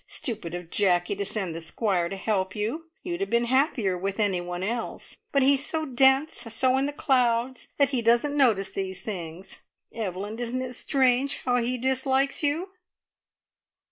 [0.07, 2.89] Stupid of Jacky to send the Squire to help you!
[3.03, 7.67] You'd have been happier with anyone else, but he's so dense, so in the clouds,
[7.77, 9.61] that he doesn't notice these things.
[9.93, 12.69] Evelyn, isn't it strange how he dislikes you?"